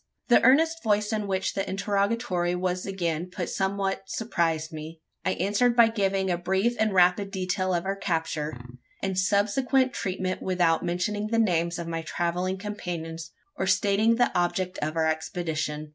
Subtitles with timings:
[0.29, 4.99] The earnest voice in which the interrogatory was again put somewhat surprised me.
[5.23, 8.59] I answered by giving a brief and rapid detail of our capture,
[9.03, 14.79] and subsequent treatment without mentioning the names of my travelling companions, or stating the object
[14.79, 15.89] of our expedition.